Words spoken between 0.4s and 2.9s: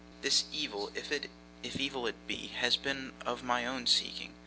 evil, if evil it be, has